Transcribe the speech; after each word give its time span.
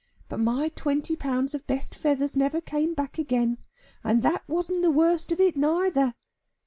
But 0.29 0.39
my 0.39 0.69
twenty 0.69 1.15
pounds 1.15 1.53
of 1.53 1.67
best 1.67 1.93
feathers 1.93 2.35
never 2.35 2.59
came 2.59 2.95
back 2.95 3.19
again, 3.19 3.59
and 4.03 4.23
that 4.23 4.41
wasn't 4.47 4.81
the 4.81 4.89
worst 4.89 5.31
of 5.31 5.39
it 5.39 5.55
neither." 5.55 6.15